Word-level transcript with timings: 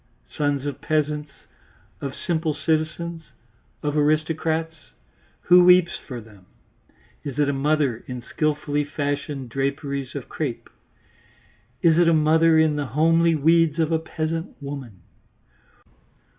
Sons 0.35 0.65
of 0.65 0.81
peasants, 0.81 1.29
of 2.01 2.15
simple 2.15 2.55
citizens, 2.55 3.21
of 3.83 3.95
aristocrats? 3.95 4.93
Who 5.41 5.63
weeps 5.65 5.95
for 5.95 6.19
them? 6.19 6.47
Is 7.23 7.37
it 7.37 7.47
a 7.47 7.53
mother 7.53 8.03
in 8.07 8.23
skilfully 8.23 8.83
fashioned 8.83 9.49
draperies 9.49 10.15
of 10.15 10.27
crape? 10.27 10.71
Is 11.83 11.99
it 11.99 12.07
a 12.07 12.15
mother 12.15 12.57
in 12.57 12.77
the 12.77 12.87
homely 12.87 13.35
weeds 13.35 13.77
of 13.77 13.91
a 13.91 13.99
peasant 13.99 14.55
woman? 14.59 15.01